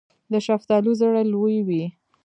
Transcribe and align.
د 0.31 0.33
شفتالو 0.45 0.91
زړې 0.99 1.23
لویې 1.31 1.61
وي. 1.67 1.83